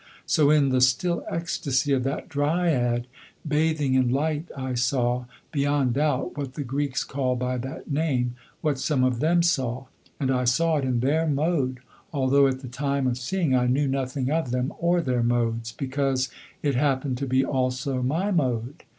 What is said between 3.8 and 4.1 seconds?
in